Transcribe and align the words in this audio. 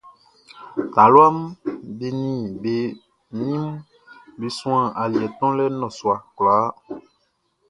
Taluaʼm 0.93 1.37
be 1.97 2.07
nin 2.21 2.39
be 2.61 2.75
ninʼm 3.37 3.65
be 4.37 4.45
suan 4.57 4.83
aliɛ 5.01 5.25
tonlɛ 5.37 5.65
nnɔsua 5.71 6.15
kwlaa. 6.35 6.65